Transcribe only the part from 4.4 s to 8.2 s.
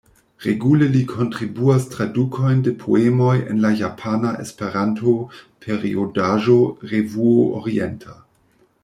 Esperanto-periodaĵo Revuo Orienta.